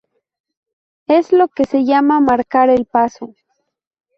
[1.05, 3.35] Es lo que se llama marcar el paso.